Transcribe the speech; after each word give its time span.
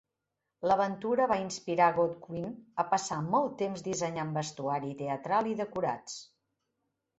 L'aventura 0.69 1.27
va 1.31 1.37
inspirar 1.41 1.89
Godwin 1.97 2.47
a 2.85 2.87
passar 2.95 3.19
molt 3.29 3.55
temps 3.61 3.85
dissenyant 3.91 4.35
vestuari 4.41 4.93
teatral 5.05 5.55
i 5.55 5.57
decorats. 5.63 6.19